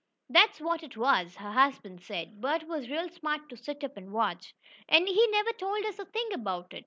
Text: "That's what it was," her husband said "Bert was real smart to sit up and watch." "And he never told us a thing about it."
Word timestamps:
"That's 0.29 0.59
what 0.59 0.81
it 0.81 0.97
was," 0.97 1.35
her 1.35 1.51
husband 1.51 2.01
said 2.01 2.41
"Bert 2.41 2.63
was 2.67 2.89
real 2.89 3.07
smart 3.09 3.47
to 3.49 3.55
sit 3.55 3.83
up 3.83 3.97
and 3.97 4.11
watch." 4.11 4.51
"And 4.89 5.07
he 5.07 5.27
never 5.27 5.51
told 5.53 5.85
us 5.85 5.99
a 5.99 6.05
thing 6.05 6.33
about 6.33 6.73
it." 6.73 6.79